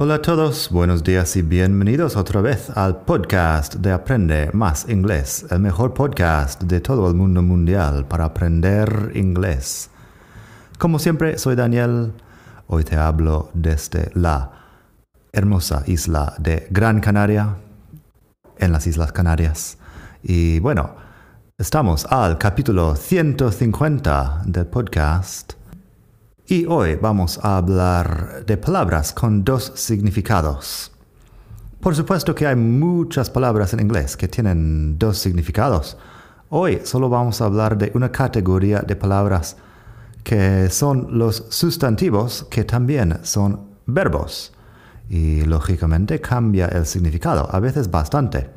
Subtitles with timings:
[0.00, 5.44] Hola a todos, buenos días y bienvenidos otra vez al podcast de Aprende Más Inglés,
[5.50, 9.90] el mejor podcast de todo el mundo mundial para aprender inglés.
[10.78, 12.12] Como siempre, soy Daniel.
[12.68, 14.52] Hoy te hablo desde la
[15.32, 17.56] hermosa isla de Gran Canaria,
[18.56, 19.78] en las Islas Canarias.
[20.22, 20.94] Y bueno,
[21.58, 25.57] estamos al capítulo 150 del podcast
[26.50, 30.90] y hoy vamos a hablar de palabras con dos significados.
[31.78, 35.98] Por supuesto que hay muchas palabras en inglés que tienen dos significados.
[36.48, 39.58] Hoy solo vamos a hablar de una categoría de palabras
[40.24, 44.54] que son los sustantivos que también son verbos.
[45.10, 48.48] Y lógicamente cambia el significado, a veces bastante.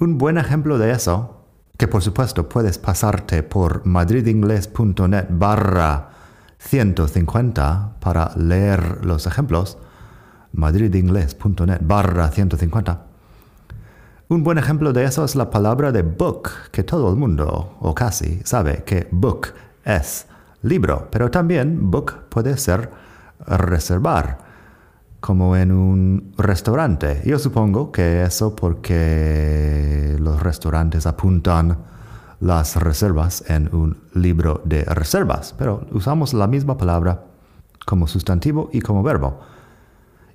[0.00, 1.46] Un buen ejemplo de eso,
[1.78, 6.11] que por supuesto puedes pasarte por madridingles.net barra
[6.64, 9.78] 150 para leer los ejemplos,
[10.52, 13.02] madridingles.net barra 150.
[14.28, 17.94] Un buen ejemplo de eso es la palabra de book, que todo el mundo, o
[17.94, 19.48] casi, sabe que book
[19.84, 20.26] es
[20.62, 22.90] libro, pero también book puede ser
[23.46, 24.38] reservar,
[25.20, 27.22] como en un restaurante.
[27.24, 31.76] Yo supongo que eso porque los restaurantes apuntan
[32.42, 37.24] las reservas en un libro de reservas, pero usamos la misma palabra
[37.86, 39.38] como sustantivo y como verbo.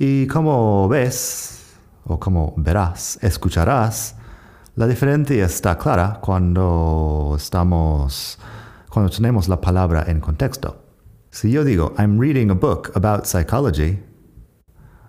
[0.00, 4.16] Y como ves, o como verás, escucharás,
[4.74, 8.36] la diferencia está clara cuando estamos,
[8.90, 10.82] cuando tenemos la palabra en contexto.
[11.30, 14.02] Si yo digo, I'm reading a book about psychology,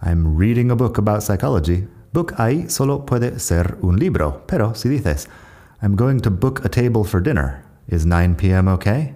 [0.00, 4.88] I'm reading a book about psychology, book ahí solo puede ser un libro, pero si
[4.88, 5.28] dices,
[5.80, 7.62] I'm going to book a table for dinner.
[7.86, 8.66] Is 9 p.m.
[8.66, 9.14] okay?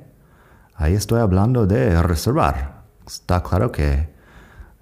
[0.79, 2.85] Ahí estoy hablando de reservar.
[3.05, 4.09] Está claro que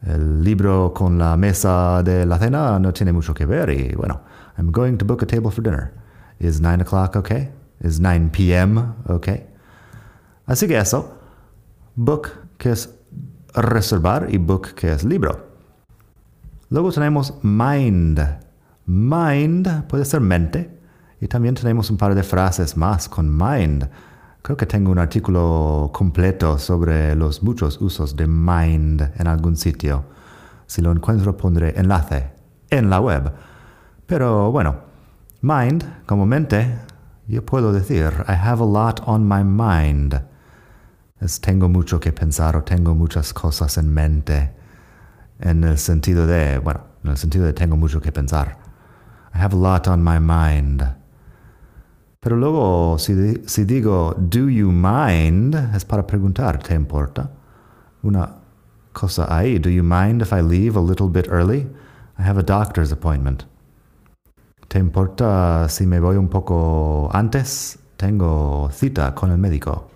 [0.06, 4.20] el libro con la mesa de la cena no tiene mucho que ver y bueno,
[4.58, 5.94] I'm going to book a table for dinner.
[6.38, 7.50] Is 9 o'clock okay?
[7.80, 8.94] Is 9 p.m.
[9.08, 9.46] okay?
[10.46, 11.18] Así que eso,
[11.96, 12.90] book que es
[13.54, 15.46] reservar y book que es libro.
[16.68, 18.20] Luego tenemos mind.
[18.84, 20.79] Mind puede ser mente
[21.20, 23.88] y también tenemos un par de frases más con mind.
[24.42, 30.04] Creo que tengo un artículo completo sobre los muchos usos de mind en algún sitio.
[30.66, 32.30] Si lo encuentro pondré enlace
[32.70, 33.32] en la web.
[34.06, 34.76] Pero bueno,
[35.42, 36.78] mind como mente,
[37.28, 40.22] yo puedo decir, I have a lot on my mind.
[41.20, 44.54] Es tengo mucho que pensar o tengo muchas cosas en mente.
[45.38, 48.56] En el sentido de, bueno, en el sentido de tengo mucho que pensar.
[49.34, 50.99] I have a lot on my mind.
[52.22, 57.30] Pero luego, si, digo, do you mind, es para preguntar, ¿te importa?
[58.02, 58.36] Una
[58.92, 61.66] cosa ahí, do you mind if I leave a little bit early?
[62.18, 63.44] I have a doctor's appointment.
[64.68, 67.78] ¿Te importa si me voy un poco antes?
[67.96, 69.88] Tengo cita con el médico.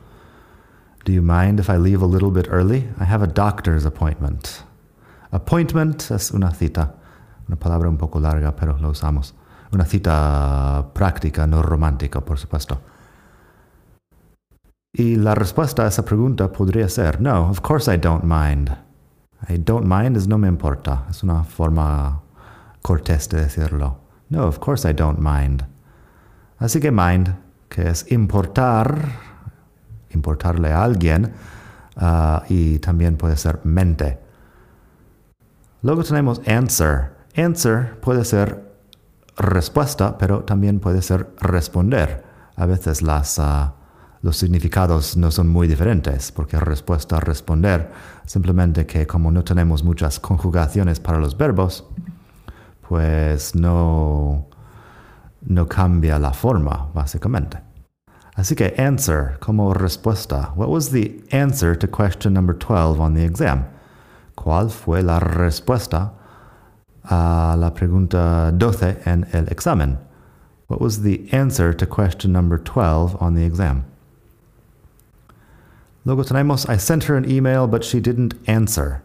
[1.05, 2.88] Do you mind if I leave a little bit early?
[2.99, 4.65] I have a doctor's appointment.
[5.31, 6.94] Appointment es una cita,
[7.49, 9.35] una palabra un poco larga, pero lo usamos.
[9.75, 12.81] Una cita práctica, no romántica, por supuesto.
[14.93, 18.71] Y la respuesta a esa pregunta podría ser, no, of course I don't mind.
[19.49, 21.06] I don't mind es no me importa.
[21.11, 22.23] Es una forma
[22.82, 23.99] cortés de decirlo.
[24.29, 25.65] No, of course I don't mind.
[26.59, 27.35] Así que mind,
[27.69, 28.97] que es importar,
[30.11, 31.32] importarle a alguien,
[31.97, 34.20] uh, y también puede ser mente.
[35.82, 37.12] Luego tenemos answer.
[37.37, 38.63] Answer puede ser
[39.36, 42.25] respuesta, pero también puede ser responder.
[42.56, 43.70] A veces las, uh,
[44.22, 47.90] los significados no son muy diferentes, porque respuesta, responder,
[48.26, 51.84] simplemente que como no tenemos muchas conjugaciones para los verbos,
[52.88, 54.46] pues no,
[55.42, 57.58] no cambia la forma, básicamente.
[58.34, 60.52] Así que answer como respuesta.
[60.56, 63.64] What was the answer to question number 12 on the exam?
[64.34, 66.14] ¿Cuál fue la respuesta
[67.05, 69.99] a la pregunta 12 en el examen?
[70.69, 73.85] What was the answer to question number 12 on the exam?
[76.05, 79.03] Luego tenemos I sent her an email but she didn't answer.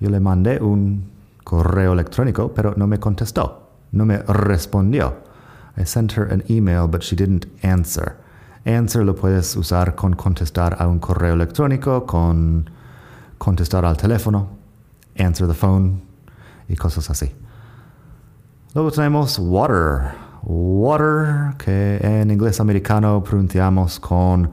[0.00, 1.10] Yo le mandé un
[1.44, 3.62] correo electrónico, pero no me contestó,
[3.92, 5.14] no me respondió.
[5.76, 8.16] I sent her an email, but she didn't answer.
[8.64, 12.70] Answer lo puedes usar con contestar a un correo electrónico, con
[13.38, 14.48] contestar al teléfono,
[15.18, 16.05] answer the phone
[16.68, 17.34] y cosas así.
[18.74, 20.12] Luego tenemos water.
[20.42, 24.50] Water, que en inglés americano pronunciamos con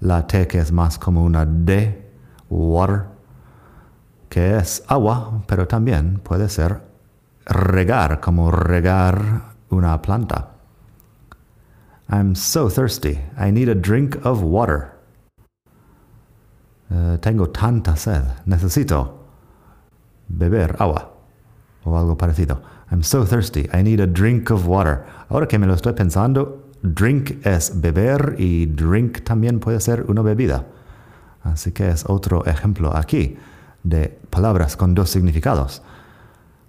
[0.00, 2.06] la T que es más como una D.
[2.48, 3.06] Water
[4.28, 6.82] que es agua, pero también puede ser
[7.46, 10.50] regar, como regar una planta.
[12.10, 13.18] I'm so thirsty.
[13.38, 14.92] I need a drink of water.
[16.90, 18.22] Uh, tengo tanta sed.
[18.46, 19.26] Necesito
[20.28, 21.17] beber agua
[21.84, 22.60] o algo parecido.
[22.90, 23.68] I'm so thirsty.
[23.72, 25.04] I need a drink of water.
[25.30, 30.22] Ahora que me lo estoy pensando, drink es beber y drink también puede ser una
[30.22, 30.64] bebida.
[31.44, 33.36] Así que es otro ejemplo aquí
[33.84, 35.82] de palabras con dos significados.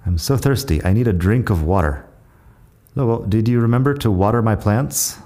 [0.05, 2.05] I'm so thirsty, I need a drink of water.
[2.95, 5.19] Luego, did you remember to water my plants?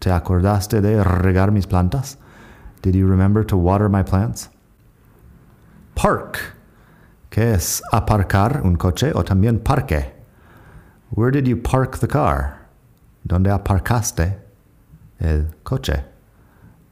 [0.00, 2.16] ¿Te acordaste de regar mis plantas?
[2.82, 4.50] Did you remember to water my plants?
[5.94, 6.54] Park,
[7.34, 10.12] que es aparcar un coche o también parque.
[11.10, 12.68] Where did you park the car?
[13.26, 14.38] ¿Dónde aparcaste
[15.18, 16.04] el coche?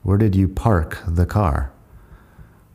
[0.02, 1.70] Where did you park the car?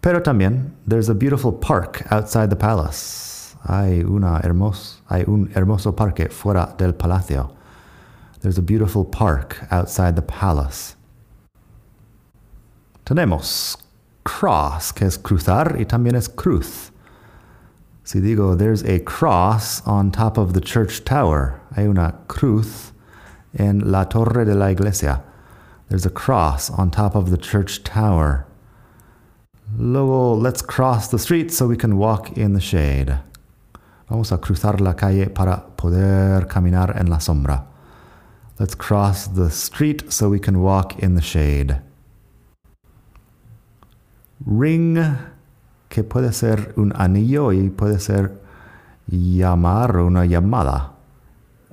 [0.01, 3.53] Pero también, there's a beautiful park outside the palace.
[3.67, 7.53] Hay, una hermos, hay un hermoso parque fuera del palacio.
[8.39, 10.95] There's a beautiful park outside the palace.
[13.05, 13.75] Tenemos
[14.23, 16.93] cross, que es cruzar, y también es cruz.
[18.07, 21.59] Si digo, there's a cross on top of the church tower.
[21.75, 22.94] Hay una cruz
[23.59, 25.21] en la torre de la iglesia.
[25.89, 28.48] There's a cross on top of the church tower.
[29.77, 33.19] Luego, let's cross the street so we can walk in the shade.
[34.10, 37.65] Vamos a cruzar la calle para poder caminar en la sombra.
[38.58, 41.81] Let's cross the street so we can walk in the shade.
[44.46, 44.96] Ring,
[45.89, 48.32] que puede ser un anillo y puede ser
[49.08, 50.94] llamar una llamada.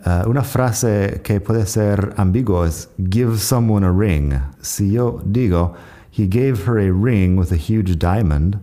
[0.07, 4.35] Uh, una frase que puede ser ambigua es give someone a ring.
[4.61, 5.75] Si yo digo,
[6.15, 8.61] He gave her a ring with a huge diamond.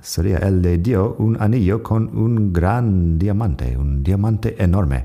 [0.00, 5.04] Sería, él le dio un anillo con un gran diamante, un diamante enorme.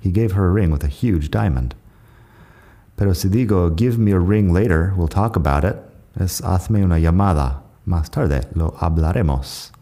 [0.00, 1.74] He gave her a ring with a huge diamond.
[2.96, 5.74] Pero si digo, give me a ring later, we'll talk about it,
[6.14, 7.63] es hazme una llamada.
[7.86, 9.72] Más tarde lo hablaremos.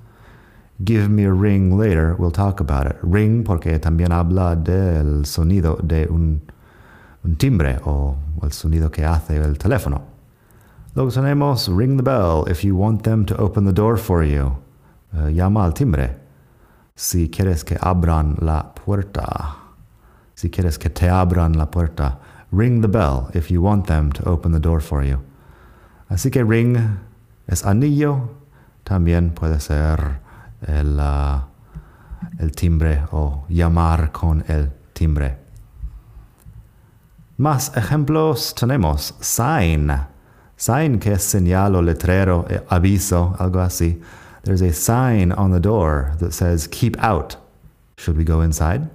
[0.84, 2.96] Give me a ring later, we'll talk about it.
[3.02, 6.42] Ring porque también habla del sonido de un,
[7.24, 10.02] un timbre o el sonido que hace el teléfono.
[10.94, 14.56] Luego tenemos ring the bell if you want them to open the door for you.
[15.14, 16.16] Uh, llama al timbre
[16.94, 19.56] si quieres que abran la puerta.
[20.34, 22.18] Si quieres que te abran la puerta.
[22.50, 25.18] Ring the bell if you want them to open the door for you.
[26.10, 26.76] Así que ring
[27.46, 28.30] es anillo,
[28.84, 30.20] también puede ser
[30.66, 31.40] el, uh,
[32.38, 35.38] el timbre o llamar con el timbre.
[37.36, 39.90] Más ejemplos tenemos sign
[40.56, 44.00] Sign que es señal o letrero, eh, aviso, algo así.
[44.44, 47.36] There's a sign on the door that says, keep out.
[47.96, 48.88] Should we go inside?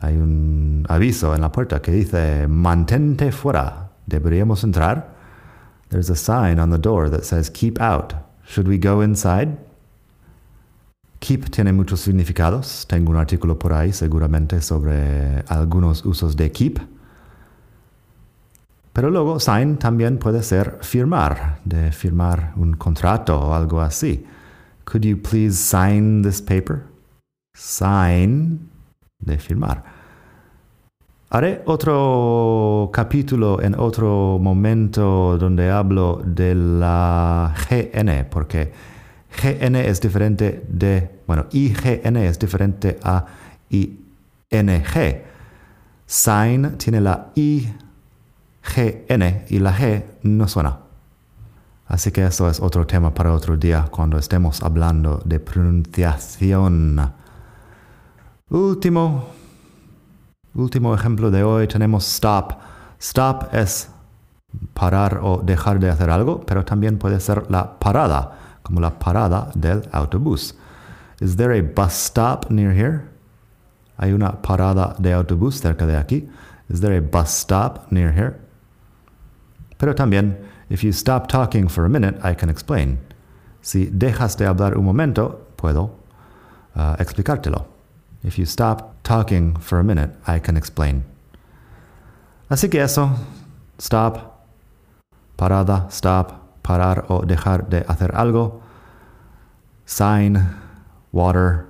[0.00, 3.90] hay un aviso en la puerta que dice mantente fuera.
[4.06, 5.13] ¿Deberíamos entrar?
[5.90, 8.14] There's a sign on the door that says keep out.
[8.46, 9.56] Should we go inside?
[11.20, 12.86] Keep tiene muchos significados.
[12.86, 16.78] Tengo un artículo por ahí seguramente sobre algunos usos de keep.
[18.92, 24.24] Pero luego sign también puede ser firmar, de firmar un contrato o algo así.
[24.84, 26.84] Could you please sign this paper?
[27.54, 28.68] Sign,
[29.18, 29.82] de firmar.
[31.34, 38.72] Haré otro capítulo en otro momento donde hablo de la GN, porque
[39.42, 43.26] GN es diferente de, bueno, IGN es diferente a
[43.68, 45.22] ING.
[46.06, 47.72] Sign tiene la IGN
[49.48, 50.78] y la G no suena.
[51.88, 57.12] Así que eso es otro tema para otro día cuando estemos hablando de pronunciación.
[58.50, 59.33] Último,
[60.54, 62.52] último ejemplo de hoy tenemos stop.
[63.00, 63.90] Stop es
[64.72, 69.50] parar o dejar de hacer algo, pero también puede ser la parada como la parada
[69.54, 70.54] del autobús.
[71.20, 73.02] Is there a bus stop near here?
[73.96, 76.28] Hay una parada de autobús cerca de aquí.
[76.68, 78.40] Is there a bus stop near here?
[79.78, 80.38] Pero también,
[80.70, 82.98] if you stop talking for a minute, I can explain.
[83.60, 85.96] Si dejas de hablar un momento, puedo
[86.74, 87.73] uh, explicártelo.
[88.24, 91.04] If you stop talking for a minute, I can explain.
[92.48, 93.10] Así que eso,
[93.78, 94.46] stop,
[95.36, 98.62] parada, stop, parar o dejar de hacer algo,
[99.84, 100.38] sign,
[101.12, 101.66] water,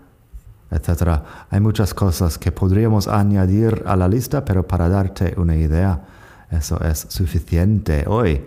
[0.71, 1.23] etc.
[1.51, 6.05] Hay muchas cosas que podríamos añadir a la lista, pero para darte una idea,
[6.51, 8.45] eso es suficiente hoy.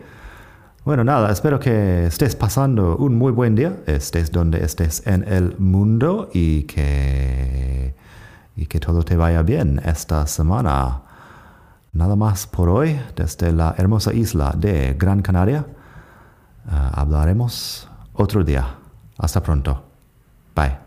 [0.88, 5.54] Bueno, nada, espero que estés pasando un muy buen día, estés donde estés en el
[5.60, 7.94] mundo y que,
[8.56, 11.02] y que todo te vaya bien esta semana.
[11.92, 15.66] Nada más por hoy desde la hermosa isla de Gran Canaria.
[16.68, 18.66] Uh, hablaremos otro día.
[19.18, 19.84] Hasta pronto.
[20.56, 20.87] Bye.